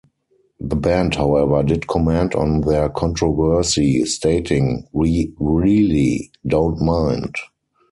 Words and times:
The 0.59 0.75
band 0.75 1.13
however, 1.13 1.61
did 1.61 1.85
comment 1.85 2.33
on 2.33 2.61
their 2.61 2.89
controversy, 2.89 4.03
stating; 4.05 4.87
We 4.91 5.31
really 5.37 6.31
don't 6.43 6.81
mind. 6.81 7.35